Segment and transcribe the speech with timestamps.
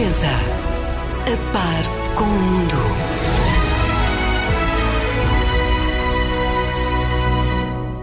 [0.00, 0.28] Renascença.
[1.26, 3.09] A par com o mundo.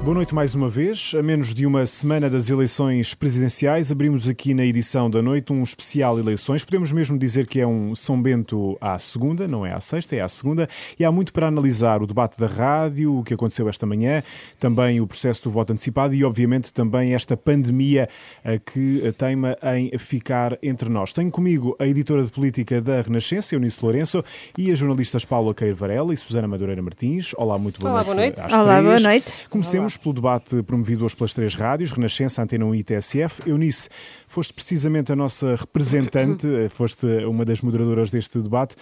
[0.08, 1.14] Boa noite mais uma vez.
[1.20, 5.62] A menos de uma semana das eleições presidenciais, abrimos aqui na edição da noite um
[5.62, 6.64] especial eleições.
[6.64, 10.22] Podemos mesmo dizer que é um São Bento à segunda, não é à sexta, é
[10.22, 10.70] à segunda.
[10.98, 14.24] E há muito para analisar o debate da rádio, o que aconteceu esta manhã,
[14.58, 18.08] também o processo do voto antecipado e, obviamente, também esta pandemia
[18.46, 21.12] eh, que teima em ficar entre nós.
[21.12, 24.24] Tenho comigo a editora de política da Renascença, Eunice Lourenço,
[24.58, 27.34] e as jornalistas Paula Queiro Varela e Susana Madureira Martins.
[27.36, 28.16] Olá, muito boa Olá, noite.
[28.16, 28.40] boa noite.
[28.40, 28.86] às Olá, três.
[28.86, 29.34] boa noite.
[29.50, 33.50] Comecemos pelo debate promovido hoje pelas três rádios, Renascença, Antena 1 e TSF.
[33.50, 33.90] Eunice,
[34.28, 38.76] foste precisamente a nossa representante, eh, foste uma das moderadoras deste debate.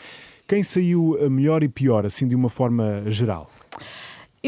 [0.48, 3.50] Quem saiu melhor e pior, assim de uma forma geral?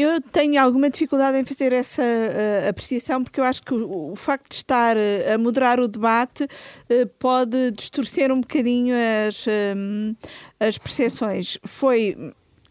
[0.00, 4.14] Eu tenho alguma dificuldade em fazer essa eh, apreciação, porque eu acho que o, o
[4.14, 6.46] facto de estar eh, a moderar o debate
[6.88, 8.94] eh, pode distorcer um bocadinho
[9.26, 9.44] as,
[10.60, 11.58] as percepções.
[11.64, 12.14] Foi.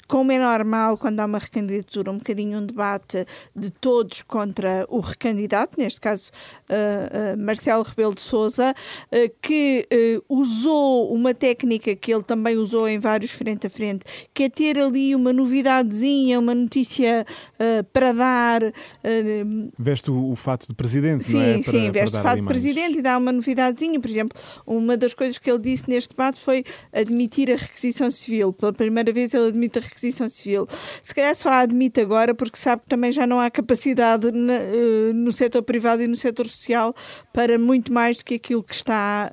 [0.08, 5.02] Como é normal, quando há uma recandidatura, um bocadinho um debate de todos contra o
[5.02, 6.31] recandidato, neste caso
[6.69, 8.73] eh, eh, Marcelo Rebelo de Souza,
[9.41, 14.44] que eh, usou uma técnica que ele também usou em vários frente a frente, que
[14.44, 17.25] é ter ali uma novidadezinha, uma notícia
[17.59, 18.61] eh, para dar.
[19.03, 19.44] eh,
[19.77, 21.55] Veste o, o fato de presidente, não é?
[21.58, 23.99] Sim, Para- sim, veste dar fato de presidente e dá uma novidadezinha.
[23.99, 28.52] Por exemplo, uma das coisas que ele disse neste debate foi admitir a requisição civil.
[28.53, 30.67] Pela primeira vez ele admite a requisição civil.
[31.03, 34.53] Se calhar só a admite agora porque sabe que também já não há capacidade na-
[34.53, 36.94] eh, no setor privado e no setor social
[37.33, 39.30] para muito mais do que aquilo que está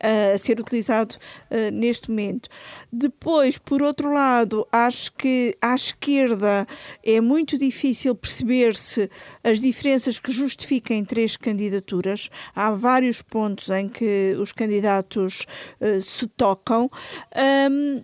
[0.00, 1.16] a ser utilizado
[1.50, 2.48] eh, neste momento.
[2.92, 6.66] Depois, por outro lado, acho que à esquerda
[7.04, 9.10] é muito difícil perceber-se
[9.42, 12.30] as diferenças que justifiquem três candidaturas.
[12.54, 15.46] Há vários pontos em que os candidatos
[15.80, 16.90] eh, se tocam.
[17.34, 18.02] Ahm,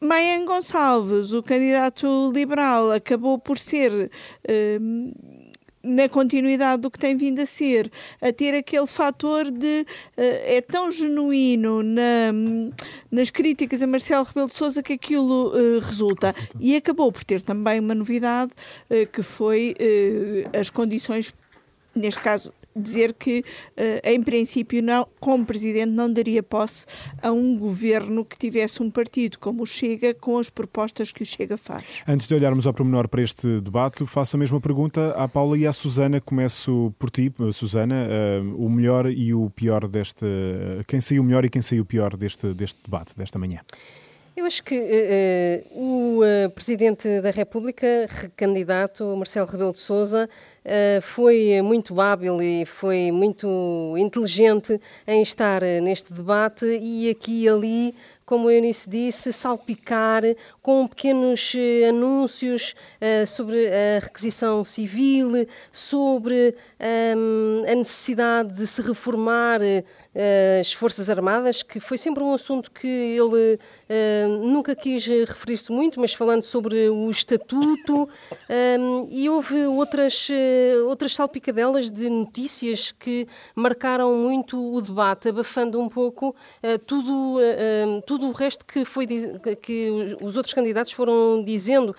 [0.00, 4.10] Maia Gonçalves, o candidato liberal, acabou por ser,
[4.48, 5.10] ahm,
[5.82, 7.90] na continuidade do que tem vindo a ser,
[8.20, 12.32] a ter aquele fator de eh, é tão genuíno na-
[13.10, 16.34] nas críticas a Marcelo Rebelo de Sousa que aquilo eh, resulta.
[16.58, 18.52] E acabou por ter também uma novidade
[18.90, 19.74] eh, que foi
[20.58, 21.32] as condições,
[21.94, 23.44] neste caso, dizer que,
[23.76, 26.86] eh, em princípio, não, como presidente, não daria posse
[27.22, 31.26] a um governo que tivesse um partido como o Chega com as propostas que o
[31.26, 31.84] Chega faz.
[32.06, 35.66] Antes de olharmos ao pormenor para este debate, faço a mesma pergunta à Paula e
[35.66, 36.20] à Susana.
[36.20, 38.06] Começo por ti, Susana.
[38.08, 40.26] eh, o melhor e o pior deste.
[40.86, 43.60] Quem saiu melhor e quem saiu pior deste, deste debate, desta manhã?
[44.38, 50.30] Eu acho que eh, eh, o eh, Presidente da República, recandidato Marcelo Rebelo de Sousa,
[50.57, 50.57] eh,
[51.02, 57.48] foi muito hábil e foi muito inteligente em estar eh, neste debate e aqui e
[57.48, 57.94] ali,
[58.26, 60.22] como a Eunice disse, salpicar
[60.60, 68.82] com pequenos eh, anúncios eh, sobre a requisição civil, sobre ehm, a necessidade de se
[68.82, 73.58] reformar eh, as Forças Armadas, que foi sempre um assunto que ele eh,
[74.42, 78.08] nunca quis referir-se muito, mas falando sobre o estatuto,
[79.10, 85.88] e houve outras, eh, outras salpicadelas de notícias que marcaram muito o debate, abafando um
[85.88, 91.42] pouco eh, tudo, eh, tudo o resto que, foi, que- os- os outros candidatos foram
[91.42, 91.94] dizendo.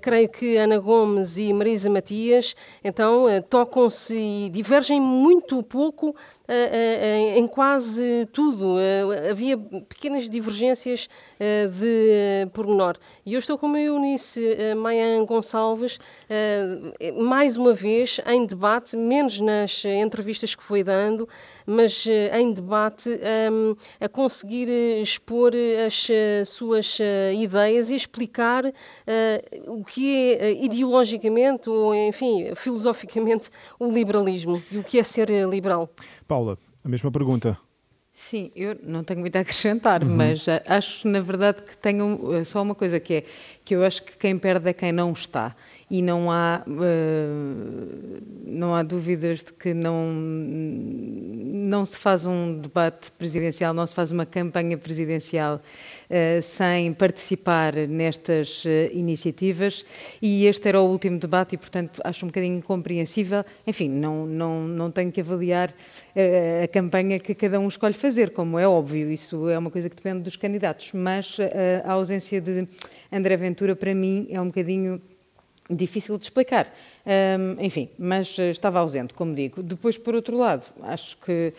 [0.00, 2.54] Creio que Ana Gomes e Marisa Matias,
[2.84, 6.14] então, tocam-se e divergem muito pouco
[7.36, 8.76] em- quase tudo.
[9.30, 11.08] Havia pequenas divergências
[11.42, 12.96] eh, de eh, pormenor.
[13.26, 15.98] E eu estou com a Eunice eh, Maia Gonçalves,
[17.18, 21.28] mais uma vez em debate, menos nas entrevistas que foi dando,
[21.66, 24.68] mas em debate ehm, a conseguir
[25.00, 25.52] expor
[25.86, 26.08] as
[26.48, 26.98] suas
[27.34, 28.64] ideias e explicar
[29.66, 35.90] o que é ideologicamente ou, enfim, filosoficamente o liberalismo e o que é ser liberal.
[36.26, 37.58] Paula, a mesma pergunta.
[38.32, 42.42] Sim, eu não tenho muito a acrescentar, mas ah, acho, na verdade, que tenho ah,
[42.46, 43.24] só uma coisa que é
[43.64, 45.54] que eu acho que quem perde é quem não está.
[45.92, 53.12] E não há, ah, não há dúvidas de que não, não se faz um debate
[53.12, 55.60] presidencial, não se faz uma campanha presidencial
[56.10, 59.84] ah, sem participar nestas ah, iniciativas.
[60.22, 63.44] E este era o último debate e, portanto, acho um bocadinho incompreensível.
[63.66, 65.74] Enfim, não, não, não tenho que avaliar
[66.62, 69.96] a campanha que cada um escolhe fazer, como é óbvio, isso é uma coisa que
[69.96, 71.38] depende dos candidatos, mas
[71.84, 72.68] a ausência de
[73.10, 75.00] André Ventura, para mim, é um bocadinho
[75.70, 76.72] difícil de explicar.
[77.06, 79.62] Hum, enfim, mas eh, estava ausente, como digo.
[79.62, 81.52] Depois, por outro lado, acho que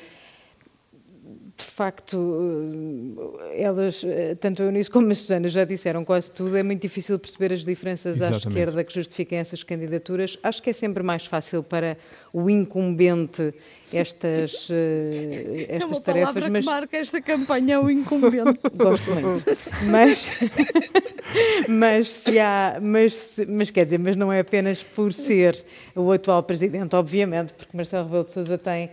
[1.74, 6.64] facto, eh, elas, eh, tanto a Eunice como a Susana já disseram quase tudo, é
[6.64, 8.48] muito difícil perceber as diferenças Exatamente.
[8.48, 10.38] à esquerda que justifiquem essas candidaturas.
[10.44, 11.98] Acho que é sempre mais fácil para
[12.32, 13.54] o incumbente
[13.92, 16.50] estas, eh, estas é uma tarefas.
[16.50, 18.60] mas que marca esta campanha, o incumbente.
[18.76, 19.44] Gosto muito.
[19.90, 20.30] Mas,
[21.68, 25.64] mas, se há, mas, mas quer dizer, mas não é apenas por ser
[25.96, 28.90] o atual presidente, obviamente, porque Marcelo Rebelo de Sousa tem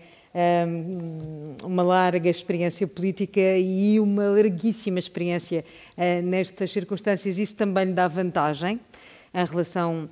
[1.64, 5.64] uma larga experiência política e uma larguíssima experiência
[5.96, 7.38] uh, nestas circunstâncias.
[7.38, 8.80] Isso também lhe dá vantagem
[9.34, 10.08] em relação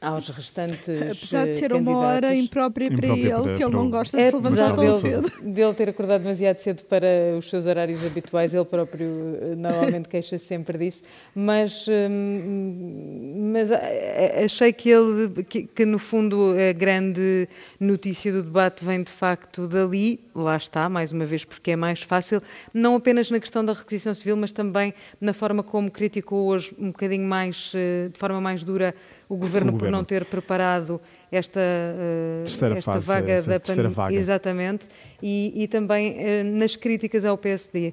[0.00, 1.80] aos restantes Apesar de ser candidatos.
[1.80, 4.98] uma hora imprópria para ele, para que ele não gosta de é, se levantar tão
[4.98, 5.32] cedo.
[5.42, 7.06] Dele ter acordado demasiado cedo para
[7.38, 9.08] os seus horários habituais, ele próprio
[9.40, 11.02] eh, normalmente queixa-se sempre disso,
[11.34, 17.48] mas, hum, mas eh, achei que ele, que, que, no fundo a grande
[17.80, 22.02] notícia do debate vem de facto dali, lá está, mais uma vez porque é mais
[22.02, 22.40] fácil,
[22.72, 26.88] não apenas na questão da requisição civil, mas também na forma como criticou hoje um
[26.88, 28.94] bocadinho mais, eh, de forma mais dura,
[29.28, 29.78] o governo, o governo.
[29.78, 34.14] por não ter preparado esta, uh, terceira esta fase, vaga da vaga.
[34.14, 34.84] Exatamente,
[35.22, 37.92] e, e também uh, nas críticas ao PSD.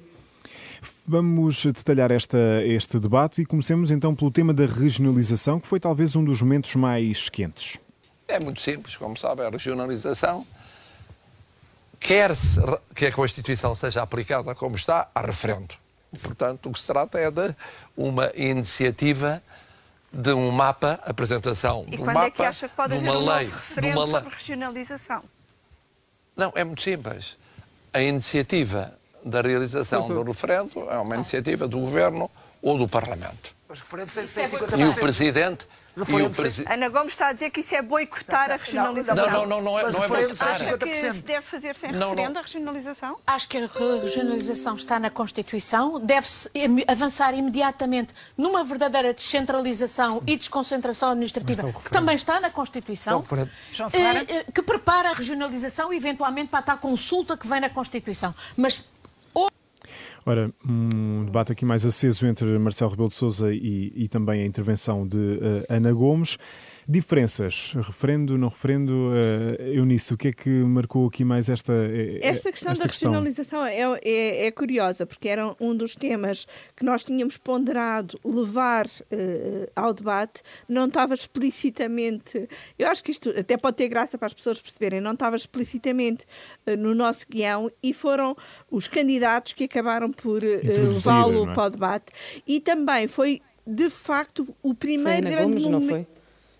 [1.06, 6.16] Vamos detalhar esta, este debate e comecemos então pelo tema da regionalização, que foi talvez
[6.16, 7.78] um dos momentos mais quentes.
[8.28, 10.44] É muito simples, como sabe, a regionalização
[11.98, 12.60] quer-se
[12.94, 15.74] que a Constituição seja aplicada como está, a referendo.
[16.22, 17.54] Portanto, o que se trata é de
[17.96, 19.42] uma iniciativa
[20.16, 23.18] de um mapa, apresentação e de um mapa, é que acha que pode haver uma
[23.18, 25.22] um lei, referendo uma sobre regionalização?
[26.34, 27.36] Não, é muito simples.
[27.92, 32.30] A iniciativa da realização do referendo é uma iniciativa do Governo
[32.62, 33.54] ou do Parlamento.
[33.68, 34.78] Os referendos têm 150%.
[34.78, 35.66] E o Presidente
[36.04, 36.64] Presi...
[36.68, 39.16] Ana Gomes está a dizer que isso é boicotar a regionalização.
[39.16, 40.48] Não, não, não, não é, não é boicotar.
[40.56, 42.40] Acha que se deve fazer sem não, referendo não.
[42.40, 43.18] a regionalização?
[43.26, 46.50] Acho que a regionalização está na Constituição, deve-se
[46.86, 53.24] avançar imediatamente numa verdadeira descentralização e desconcentração administrativa, que também está na Constituição,
[53.92, 58.34] eh, eh, que prepara a regionalização eventualmente para a consulta que vem na Constituição.
[58.54, 58.84] Mas
[60.28, 64.44] Ora, um debate aqui mais aceso entre Marcelo Rebelo de Sousa e, e também a
[64.44, 66.36] intervenção de uh, Ana Gomes.
[66.88, 72.20] Diferenças, referendo, não referendo, uh, Eunice, o que é que marcou aqui mais esta eh,
[72.22, 73.10] Esta questão esta da questão?
[73.10, 76.46] regionalização é, é, é, curiosa, porque era um dos temas
[76.76, 82.48] que nós tínhamos ponderado levar uh, ao debate, não estava explicitamente,
[82.78, 86.24] eu acho que isto até pode ter graça para as pessoas perceberem, não estava explicitamente
[86.68, 88.36] uh, no nosso guião e foram
[88.70, 91.52] os candidatos que acabaram por levá-lo é?
[91.52, 92.12] para o debate.
[92.46, 96.15] E também foi de facto o primeiro grande momento.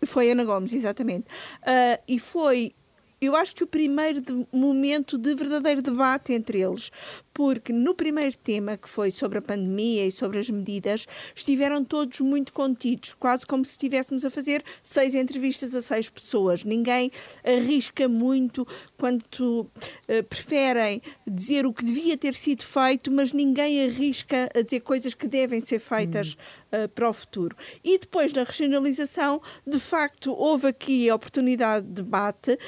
[0.06, 1.26] Foi Ana Gomes, exatamente.
[1.62, 2.74] Uh, e foi
[3.20, 6.90] eu acho que o primeiro de, momento de verdadeiro debate entre eles,
[7.36, 12.20] porque no primeiro tema, que foi sobre a pandemia e sobre as medidas, estiveram todos
[12.20, 16.64] muito contidos, quase como se estivéssemos a fazer seis entrevistas a seis pessoas.
[16.64, 17.12] Ninguém
[17.44, 18.66] arrisca muito
[18.96, 24.80] quanto uh, preferem dizer o que devia ter sido feito, mas ninguém arrisca a dizer
[24.80, 26.38] coisas que devem ser feitas
[26.72, 26.84] hum.
[26.84, 27.54] uh, para o futuro.
[27.84, 32.58] E depois, na regionalização, de facto, houve aqui a oportunidade de debate.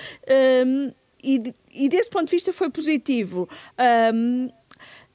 [0.67, 0.93] Um,
[1.23, 3.49] e, e, desse ponto de vista foi positivo.
[4.15, 4.51] Um,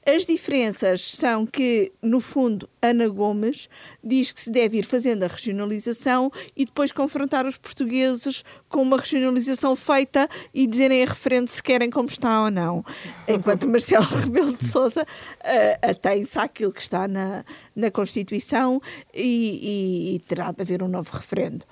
[0.06, 3.68] as diferenças são que, no fundo, Ana Gomes
[4.02, 8.98] diz que se deve ir fazendo a regionalização e depois confrontar os portugueses com uma
[8.98, 12.84] regionalização feita e dizerem a referente se querem como está ou não.
[13.26, 17.44] Enquanto Marcelo Rebelo de Sousa uh, atém-se àquilo que está na,
[17.74, 18.80] na Constituição
[19.12, 21.64] e, e, e terá de haver um novo referendo.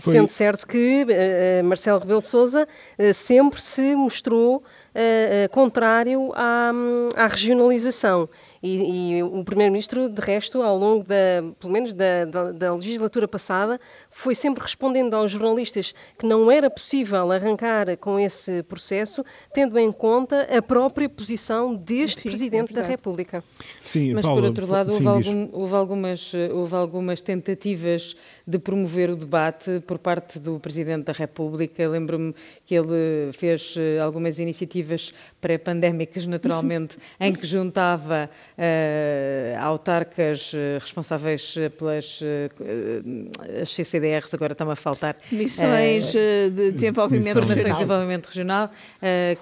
[0.00, 0.12] Foi...
[0.14, 2.66] Sendo certo que uh, Marcelo Rebelo de Sousa
[2.98, 6.72] uh, sempre se mostrou uh, contrário à,
[7.16, 8.28] à regionalização.
[8.62, 13.26] E, e o Primeiro-Ministro, de resto, ao longo da, pelo menos da, da, da, legislatura
[13.26, 13.80] passada,
[14.10, 19.24] foi sempre respondendo aos jornalistas que não era possível arrancar com esse processo,
[19.54, 23.42] tendo em conta a própria posição deste sim, Presidente é da República.
[23.80, 28.58] Sim, Mas, Paula, por outro lado, sim, houve, algum, houve, algumas, houve algumas tentativas de
[28.58, 31.88] promover o debate por parte do Presidente da República.
[31.88, 32.34] Lembro-me
[32.66, 41.54] que ele fez eh, algumas iniciativas pré-pandémicas, naturalmente, em que juntava uh, autarcas uh, responsáveis
[41.78, 43.30] pelas uh,
[43.62, 45.16] as CCDRs, agora está-me a faltar.
[45.30, 47.64] Missões de desenvolvimento missões regional.
[47.64, 48.70] De desenvolvimento regional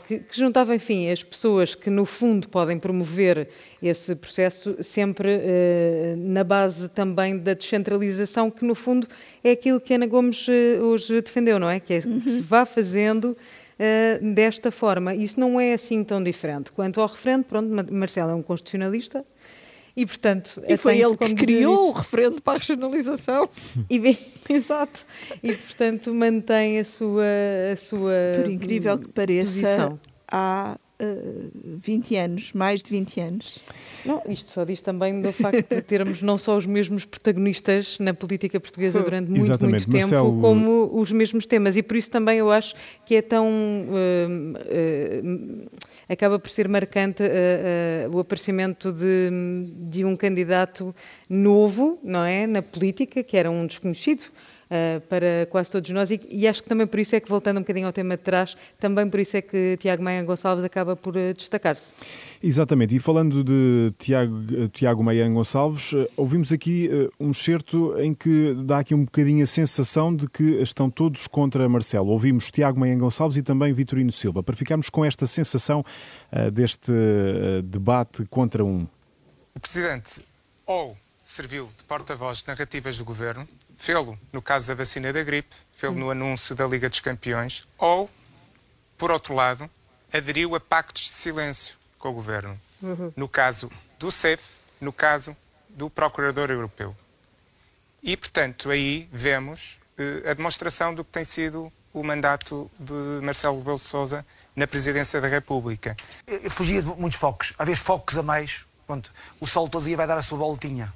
[0.07, 3.49] que, que juntava, enfim, as pessoas que, no fundo, podem promover
[3.83, 5.41] esse processo sempre
[6.17, 9.07] na base também da descentralização, que, no fundo,
[9.43, 10.47] é aquilo que Ana Gomes
[10.83, 11.81] hoje defendeu, não é?
[11.81, 13.37] Que, é, que se vá fazendo
[13.79, 15.15] uh, desta forma.
[15.15, 16.73] Isso não é assim tão diferente.
[16.73, 19.25] Quanto ao referendo, pronto, Marcelo é um constitucionalista,
[19.99, 23.51] e, portanto, e foi ele que criou o referendo para a regionalização.
[23.91, 24.17] E,
[24.49, 25.05] exato.
[25.43, 27.25] E, portanto, mantém a sua,
[27.73, 30.01] a sua Por incrível que pareça, posição.
[30.31, 33.59] há uh, 20 anos, mais de 20 anos.
[34.07, 38.15] Não, isto só diz também do facto de termos não só os mesmos protagonistas na
[38.15, 39.89] política portuguesa durante muito, Exatamente.
[39.89, 40.41] muito tempo, Marcelo...
[40.41, 41.77] como os mesmos temas.
[41.77, 42.73] E por isso também eu acho
[43.05, 43.49] que é tão.
[43.49, 45.71] Uh, uh,
[46.09, 49.31] acaba por ser marcante uh, o aparecimento de,
[49.91, 50.95] de um candidato
[51.29, 52.47] novo, não é?
[52.47, 54.25] Na política, que era um desconhecido
[54.71, 57.59] uh, para quase todos nós e, e, acho que também por isso é que, voltando
[57.59, 60.97] um bocadinho ao tema de trás, também por isso é que Tiago Maia Gonçalves acaba
[60.97, 61.95] por uh, destacar-se.
[62.43, 68.55] Exatamente, e falando de Tiago, Tiago Maia Gonçalves, uh, ouvimos aqui um certo em que
[68.65, 72.09] dá aqui um bocadinho a sensação de que estão todos contra Marcelo.
[72.09, 75.85] Ouvimos Tiago Maia Gonçalves e também Vitorino Silva, para ficarmos com esta sensação
[76.53, 76.93] deste
[77.65, 78.87] debate contra um.
[79.61, 80.23] Presidente
[80.69, 80.97] ou
[81.29, 86.11] serviu de porta-voz narrativas do Governo, fê-lo no caso da vacina da gripe, fê-lo no
[86.11, 88.09] anúncio da Liga dos Campeões, ou,
[88.97, 89.69] por outro lado,
[90.11, 92.59] aderiu a pactos de silêncio com o governo.
[92.83, 93.13] Uhum.
[93.15, 95.37] No caso do CEF, no caso
[95.69, 96.97] do Procurador Europeu.
[98.03, 102.93] E, portanto, aí vemos uh, a demonstração do que tem sido o mandato de
[103.23, 104.25] Marcelo Rebelo Sousa
[104.57, 105.95] na Presidência da República.
[106.27, 107.53] Eu fugia de muitos focos.
[107.59, 108.65] Há vezes focos a mais.
[108.89, 110.93] Pronto, o sol todo dia vai dar a sua voltinha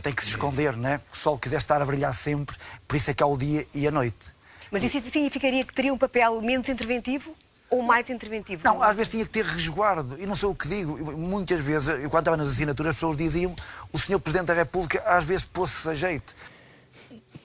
[0.00, 1.00] tem que se esconder, né?
[1.12, 3.86] O sol quiser estar a brilhar sempre, por isso é que há o dia e
[3.86, 4.34] a noite.
[4.70, 7.34] Mas isso significaria que teria um papel menos interventivo
[7.70, 8.62] ou mais interventivo?
[8.64, 10.20] Não, às vezes tinha que ter resguardo.
[10.20, 10.98] E não sei o que digo.
[11.16, 13.54] Muitas vezes, eu, quando estava nas assinaturas, as pessoas diziam
[13.92, 16.34] o senhor Presidente da República às vezes pôs-se a jeito.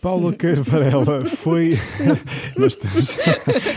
[0.02, 1.74] Paula Carvarela foi.
[2.58, 3.18] Nós temos...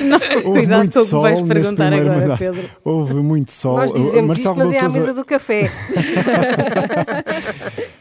[0.00, 2.38] Não, Houve cuidado muito com sol vais perguntar agora, mandato.
[2.38, 2.70] Pedro.
[2.84, 3.76] Houve muito sol.
[3.76, 4.98] Nós dizemos Marcelo isto, mas é Sousa...
[4.98, 5.70] à mesa do café.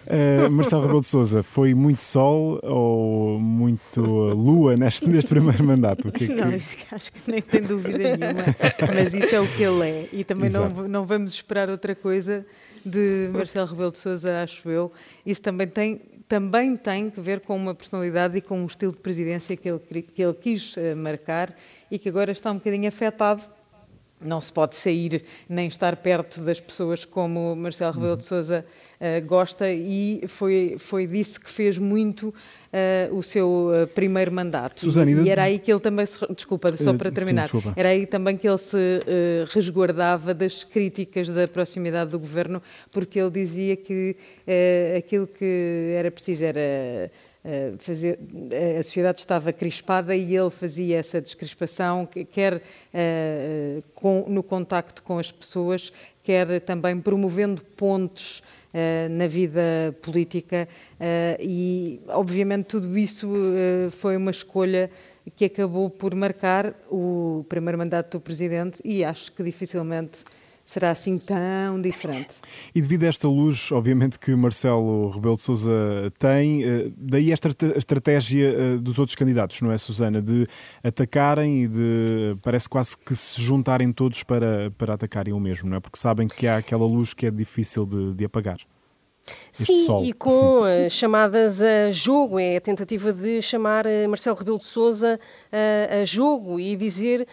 [0.08, 6.12] uh, Marcelo Rebelo de Sousa, foi muito sol ou muito lua neste, neste primeiro mandato?
[6.12, 6.36] Que é que...
[6.36, 6.54] Não,
[6.92, 8.56] acho que nem tem dúvida nenhuma.
[8.94, 10.08] Mas isso é o que ele é.
[10.14, 12.46] E também não, não vamos esperar outra coisa
[12.86, 14.92] de Marcelo Rebelo de Sousa, acho eu.
[15.26, 16.02] Isso também tem
[16.32, 20.02] também tem que ver com uma personalidade e com um estilo de presidência que ele,
[20.02, 21.54] que ele quis uh, marcar
[21.92, 23.44] e que agora está um bocadinho afetado.
[24.22, 28.66] Não se pode sair nem estar perto das pessoas como Marcelo Rebelo de Sousa
[29.02, 32.34] uh, gosta e foi, foi disso que fez muito
[32.72, 34.80] uh, o seu uh, primeiro mandato.
[34.80, 37.90] Susana, e, e era aí que ele também se, desculpa, só para terminar, sim, era
[37.90, 43.32] aí também que ele se uh, resguardava das críticas da proximidade do governo, porque ele
[43.32, 44.16] dizia que
[44.98, 47.12] aquilo que era preciso era
[47.80, 48.20] fazer,
[48.80, 52.62] a sociedade estava crispada e ele fazia essa descrispação, quer
[53.96, 55.92] com, no contacto com as pessoas,
[56.24, 58.44] quer também promovendo pontos
[59.10, 64.90] na vida política uh, e, obviamente, tudo isso uh, foi uma escolha
[65.36, 70.24] que acabou por marcar o primeiro mandato do Presidente e acho que dificilmente
[70.72, 72.36] será assim tão diferente.
[72.74, 75.72] E devido a esta luz, obviamente, que Marcelo Rebelo de Sousa
[76.18, 77.36] tem, eh, daí a
[77.76, 80.22] estratégia eh, dos outros candidatos, não é, Susana?
[80.22, 80.46] De
[80.82, 85.76] atacarem e de, parece quase que se juntarem todos para, para atacarem o mesmo, não
[85.76, 85.80] é?
[85.82, 88.60] Porque sabem que há aquela luz que é difícil de, de apagar.
[89.52, 90.04] Sim, sol.
[90.04, 94.66] e com uh, chamadas a jogo, é a tentativa de chamar uh, Marcelo Rebelo de
[94.66, 95.20] Sousa
[95.52, 97.28] uh, a jogo e dizer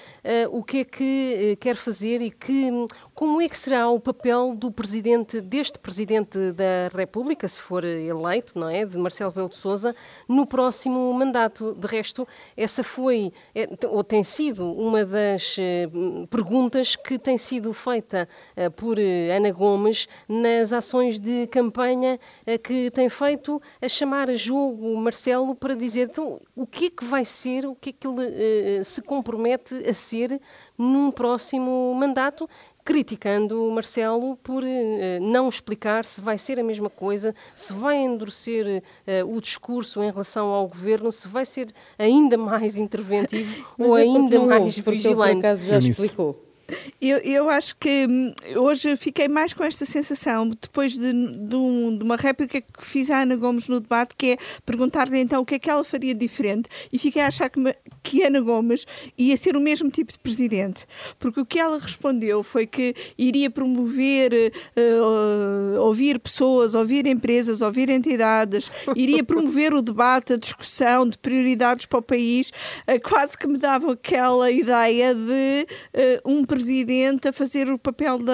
[0.51, 2.71] o que é que quer fazer e que,
[3.15, 8.59] como é que será o papel do presidente, deste presidente da República, se for eleito,
[8.59, 9.95] não é, de Marcelo Rebelo de Sousa,
[10.29, 11.75] no próximo mandato.
[11.75, 12.27] De resto,
[12.57, 15.57] essa foi, é, ou tem sido, uma das
[16.31, 18.29] perguntas que tem sido feita
[18.77, 21.78] por Ana Gomes nas ações de campanha
[22.47, 26.91] eh, que tem feito a chamar a jogo Marcelo para dizer então, o que é
[26.91, 30.41] que vai ser, o que é que ele uh, se compromete a ser
[30.77, 32.49] num próximo mandato,
[32.85, 34.63] criticando o Marcelo por
[35.21, 38.83] não explicar se vai ser a mesma coisa, se vai endurecer
[39.27, 41.69] o discurso em relação ao governo, se vai ser
[41.99, 45.35] ainda mais interventivo ou é ainda mais vigilante.
[45.35, 46.48] Por acaso, já explicou.
[47.01, 51.97] Eu, eu acho que hum, hoje fiquei mais com esta sensação, depois de, de, um,
[51.97, 55.47] de, uma réplica que fiz à Ana Gomes no debate, que é perguntar-lhe então o
[55.47, 57.61] que é que ela faria diferente, e fiquei a achar que,
[58.03, 60.87] que Ana Gomes ia ser o mesmo tipo de presidente,
[61.19, 67.89] porque o que ela respondeu foi que iria promover, uh, ouvir pessoas, ouvir empresas, ouvir
[67.89, 73.47] entidades, iria promover o debate, a discussão de prioridades para o país, uh, quase que
[73.47, 76.58] me dava aquela ideia de uh, um presidente
[77.29, 78.33] a fazer o papel da,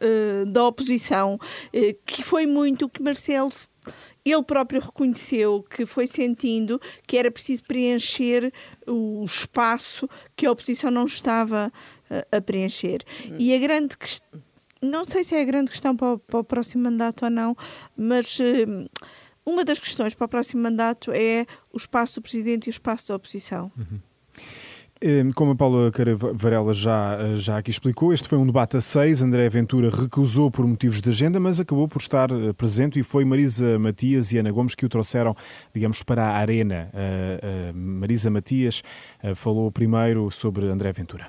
[0.00, 3.50] uh, da oposição, uh, que foi muito o que Marcelo
[4.24, 8.52] ele próprio reconheceu que foi sentindo que era preciso preencher
[8.86, 11.70] o espaço que a oposição não estava
[12.10, 13.02] uh, a preencher.
[13.38, 14.42] E a grande questão,
[14.80, 17.56] não sei se é a grande questão para o, para o próximo mandato ou não,
[17.96, 18.38] mas
[19.44, 23.08] uma das questões para o próximo mandato é o espaço do presidente e o espaço
[23.08, 23.70] da oposição.
[23.76, 24.00] Uhum.
[25.00, 25.90] Ehm, como a Paula
[26.32, 29.22] Varela já, já aqui explicou, este foi um debate a seis.
[29.22, 33.24] André Ventura recusou por motivos de agenda, mas acabou por estar eh, presente e foi
[33.24, 35.36] Marisa Matias e Ana Gomes que o trouxeram,
[35.74, 36.90] digamos, para a arena.
[37.74, 38.82] Marisa Matias
[39.22, 41.26] eh, falou primeiro sobre André Ventura.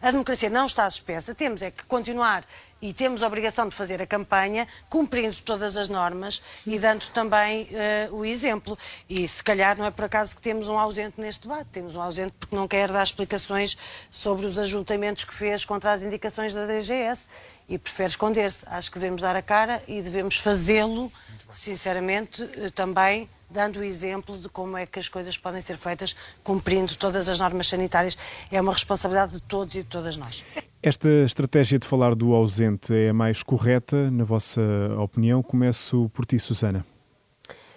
[0.00, 2.44] A democracia não está suspensa, temos é que continuar
[2.80, 7.68] e temos a obrigação de fazer a campanha cumprindo todas as normas e dando também
[8.10, 8.76] uh, o exemplo.
[9.08, 11.66] E se calhar não é por acaso que temos um ausente neste debate.
[11.72, 13.76] Temos um ausente porque não quer dar explicações
[14.10, 17.26] sobre os ajuntamentos que fez contra as indicações da DGS
[17.68, 18.64] e prefere esconder-se.
[18.68, 21.12] Acho que devemos dar a cara e devemos fazê-lo,
[21.52, 26.14] sinceramente, uh, também dando o exemplo de como é que as coisas podem ser feitas
[26.42, 28.16] cumprindo todas as normas sanitárias.
[28.50, 30.44] É uma responsabilidade de todos e de todas nós.
[30.82, 34.62] Esta estratégia de falar do ausente é a mais correta, na vossa
[34.98, 35.42] opinião?
[35.42, 36.84] Começo por ti, Susana.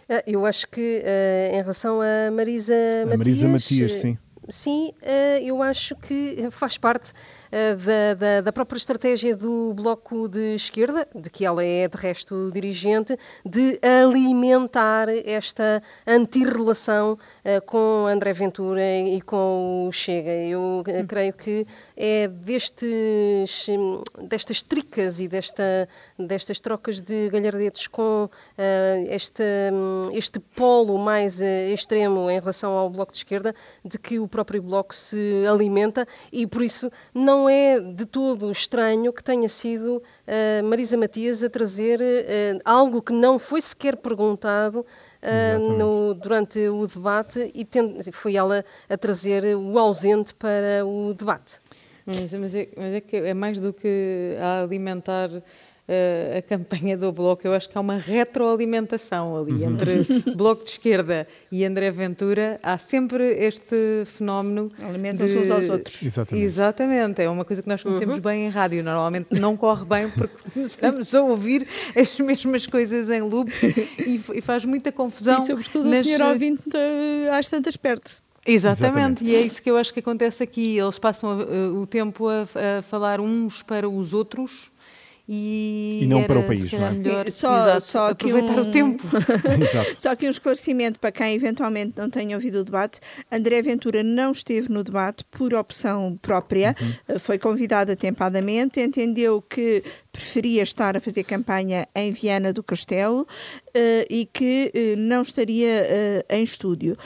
[0.08, 3.18] Ah, eu acho que uh, em relação a Marisa a Matias...
[3.18, 4.18] Marisa Matias, sim.
[4.50, 7.14] Sim, uh, eu acho que faz parte
[7.52, 12.50] da, da, da, própria estratégia do Bloco de Esquerda, de que ela é de resto
[12.52, 20.32] dirigente, de alimentar esta antirrelação uh, com André Ventura e com o Chega.
[20.32, 21.06] Eu hum.
[21.08, 21.68] creio que
[21.98, 23.68] é destes,
[24.24, 28.30] destas tricas e desta, destas trocas de galhardetes com
[29.10, 29.44] este,
[30.14, 33.54] este polo mais extremo em relação ao Bloco de Esquerda,
[33.84, 39.12] de que o próprio Bloco se alimenta e por isso não é de todo estranho
[39.14, 44.86] que tenha sido uh, Marisa Matias a trazer uh, algo que não foi sequer perguntado
[45.22, 51.60] uh, no, durante o debate e foi ela a trazer o ausente para o debate.
[52.06, 55.30] Mas, mas, é, mas é, que é mais do que a alimentar
[55.88, 59.72] uh, a campanha do Bloco, eu acho que há uma retroalimentação ali uhum.
[59.72, 62.60] entre Bloco de Esquerda e André Ventura.
[62.62, 64.72] Há sempre este fenómeno.
[64.84, 66.04] Alimentam-se uns aos outros.
[66.04, 66.46] Exatamente.
[66.46, 67.22] Exatamente.
[67.22, 68.22] É uma coisa que nós conhecemos uhum.
[68.22, 68.84] bem em rádio.
[68.84, 73.52] Normalmente não corre bem porque começamos a ouvir as mesmas coisas em loop
[74.00, 75.40] e, e faz muita confusão.
[75.40, 76.02] E sobretudo nas...
[76.02, 76.64] o senhor ouvinte
[77.32, 78.22] às tantas perto.
[78.46, 79.24] Exatamente.
[79.24, 79.26] Exatamente.
[79.26, 80.78] e é isso que eu acho que acontece aqui.
[80.78, 82.44] Eles passam uh, o tempo a,
[82.78, 84.71] a, falar uns para os outros
[85.34, 86.92] e, e não para o país, não é?
[86.92, 88.70] Melhor, só, exato, só aproveitar um...
[88.70, 89.02] o tempo.
[89.98, 93.00] só que um esclarecimento para quem eventualmente não tenha ouvido o debate:
[93.32, 97.18] André Ventura não esteve no debate por opção própria, uhum.
[97.18, 104.06] foi convidado atempadamente, entendeu que preferia estar a fazer campanha em Viana do Castelo uh,
[104.10, 105.88] e que uh, não estaria
[106.30, 106.98] uh, em estúdio.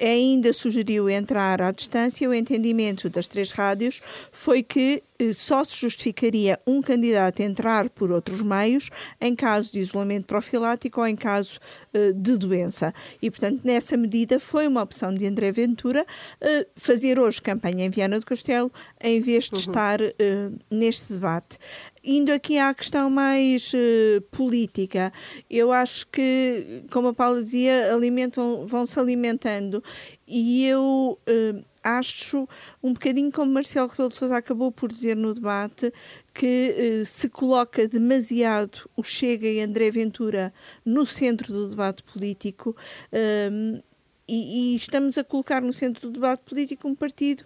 [0.00, 2.28] ainda sugeriu entrar à distância.
[2.28, 4.00] O entendimento das três rádios
[4.32, 10.26] foi que só se justificaria um candidato entrar por outros meios em caso de isolamento
[10.26, 11.60] profilático ou em caso
[12.16, 12.92] de doença.
[13.22, 16.04] E, portanto, nessa medida foi uma opção de André Ventura
[16.74, 18.70] fazer hoje campanha em Viana do Castelo
[19.00, 19.60] em vez de uhum.
[19.60, 20.00] estar
[20.68, 21.58] neste debate.
[22.02, 25.10] Indo aqui à questão mais uh, política,
[25.48, 29.82] eu acho que, como a Paula dizia, alimentam, vão-se alimentando.
[30.28, 32.46] E eu uh, acho
[32.82, 35.90] um bocadinho como Marcelo Rebelo de Sousa acabou por dizer no debate
[36.34, 40.52] que uh, se coloca demasiado o Chega e André Ventura
[40.84, 42.76] no centro do debate político
[44.26, 47.44] e, e, estamos a colocar no centro do debate político um partido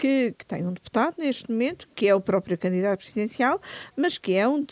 [0.00, 3.60] que, que tem um deputado neste momento, que é o próprio candidato presidencial,
[3.94, 4.64] mas que é um,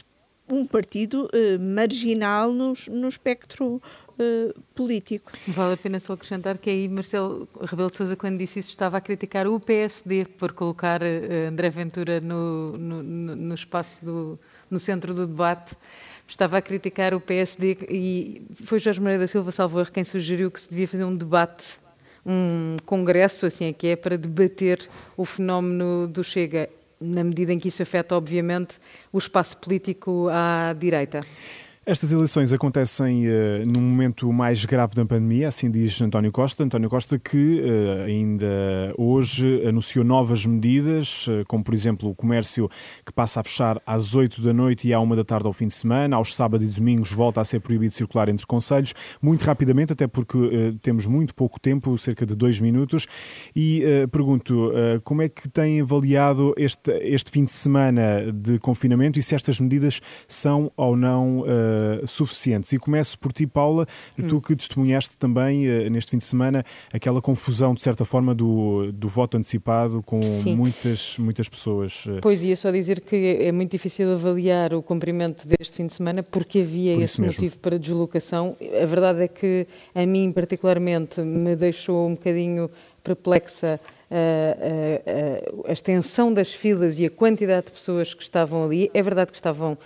[0.49, 5.31] um partido uh, marginal no, no espectro uh, político.
[5.49, 8.97] Vale a pena só acrescentar que aí Marcelo Rebelo de Sousa, quando disse isso, estava
[8.97, 14.81] a criticar o PSD por colocar uh, André Ventura no, no, no espaço, do, no
[14.81, 15.77] centro do debate
[16.27, 20.61] estava a criticar o PSD e foi Jorge Maria da Silva Salvador quem sugeriu que
[20.61, 21.81] se devia fazer um debate
[22.29, 24.87] um congresso, assim é que é, para debater
[25.17, 26.69] o fenómeno do Chega.
[27.01, 28.77] na medida em que isso afeta, obviamente,
[29.13, 31.21] o espaço político à direita.
[31.91, 33.31] Estas eleições acontecem uh,
[33.65, 36.63] num momento mais grave da pandemia, assim diz António Costa.
[36.63, 38.47] António Costa que uh, ainda
[38.99, 42.69] hoje anunciou novas medidas, uh, como por exemplo o comércio
[43.07, 45.67] que passa a fechar às 8 da noite e à 1 da tarde ao fim
[45.67, 49.91] de semana, aos sábados e domingos volta a ser proibido circular entre conselhos, muito rapidamente,
[49.91, 53.07] até porque temos muito pouco tempo, cerca de dois minutos,
[53.57, 54.73] e pergunto
[55.05, 59.59] como é que tem avaliado este, este fim de semana de confinamento e se estas
[59.59, 61.45] medidas são ou não
[62.03, 62.73] uh, suficientes.
[62.73, 63.87] E começo por ti, Paula,
[64.19, 64.29] hum.
[64.29, 68.93] tu que testemunhaste também uh, neste fim de semana aquela confusão, de certa forma, do,
[68.93, 72.05] do voto antecipado com muitas, muitas pessoas.
[72.09, 72.19] Eh.
[72.21, 76.23] Pois, ia só dizer que é muito difícil avaliar o cumprimento deste fim de semana
[76.23, 78.57] porque havia por esse motivo para deslocação.
[78.81, 82.71] A verdade é que a mim, particularmente, me deixou um bocadinho
[83.03, 88.91] perplexa a, a, a, extensão das filas e a quantidade de pessoas que estavam ali.
[88.95, 89.77] É verdade que estavam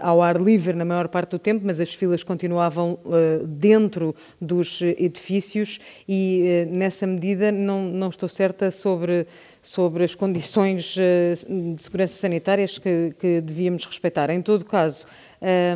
[0.00, 4.80] ao ar livre na maior parte do tempo, mas as filas continuavam uh, dentro dos
[4.82, 9.26] edifícios e, nessa medida, não, não estou certa sobre,
[9.62, 14.30] sobre as condições de segurança sanitárias que, que, devíamos respeitar.
[14.30, 15.06] Em todo caso,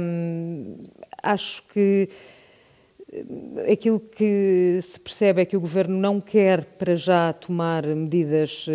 [0.00, 0.76] um,
[1.22, 2.08] acho que
[3.70, 8.66] aquilo que se percebe é que o governo não quer para já tomar medidas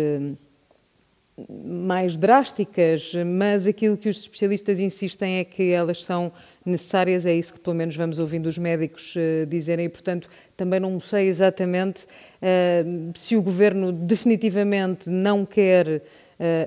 [1.48, 6.30] mais drásticas, mas aquilo que os especialistas insistem é que elas são
[6.64, 10.78] necessárias, é isso que pelo menos vamos ouvindo os médicos uh, dizerem, e portanto também
[10.78, 16.02] não sei exatamente uh, se o governo definitivamente não quer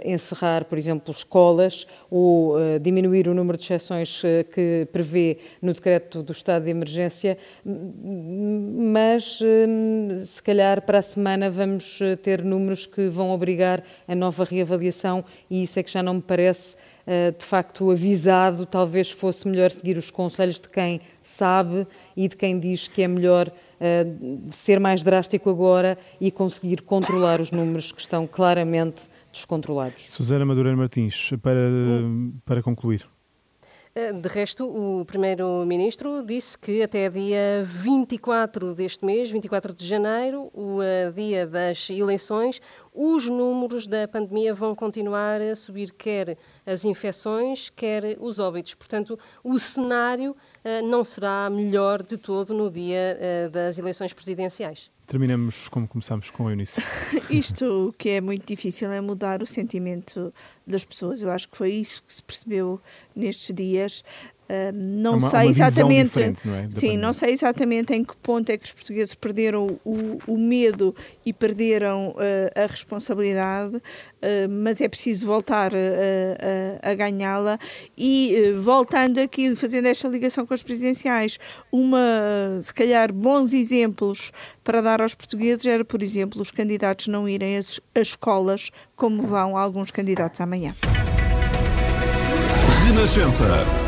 [0.06, 5.74] encerrar, por exemplo, escolas ou uh, diminuir o número de exceções uh, que prevê no
[5.74, 9.40] decreto do estado de emergência, mas
[10.26, 15.64] se calhar para a semana vamos ter números que vão obrigar a nova reavaliação e
[15.64, 16.76] isso é que já não me parece
[17.40, 22.60] de facto avisado, talvez fosse melhor seguir os conselhos de quem sabe e de quem
[22.60, 23.50] diz que é melhor
[24.52, 29.04] ser mais drástico agora e conseguir controlar os números que estão claramente
[29.38, 30.06] descontrolados.
[30.10, 31.60] Susana Madureira Martins, para,
[32.46, 33.08] para concluir.
[34.00, 40.52] Eh, de resto, o Primeiro-Ministro disse que até dia 24 deste mês, 24 de janeiro,
[40.54, 42.62] o uh, dia das eleições,
[42.94, 48.74] os números da pandemia vão continuar a subir, quer as infecções, quer os óbitos.
[48.74, 54.92] Portanto, o cenário uh, não será melhor de todo no dia uh, das eleições presidenciais.
[55.08, 56.84] Terminamos como começamos com a Eunice.
[57.32, 60.34] Isto que é muito difícil é mudar o sentimento
[60.68, 61.22] das pessoas.
[61.22, 62.82] Eu acho que foi isso que se percebeu
[63.16, 64.04] nestes dias.
[64.48, 66.38] Uh, não é uma, sei uma exatamente.
[66.46, 66.68] Não é?
[66.72, 70.96] Sim, não sei exatamente em que ponto é que os portugueses perderam o, o medo
[71.26, 73.82] e perderam uh, a responsabilidade, uh,
[74.50, 77.60] mas é preciso voltar a, a ganhá-la.
[77.98, 81.38] E voltando aqui, fazendo esta ligação com as presidenciais,
[81.70, 82.00] uma,
[82.62, 84.32] se calhar, bons exemplos
[84.64, 89.24] para dar aos portugueses era, por exemplo, os candidatos não irem às, às escolas como
[89.24, 90.74] vão alguns candidatos amanhã.
[92.86, 93.87] Renascença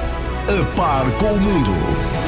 [0.50, 2.19] a par com o mundo.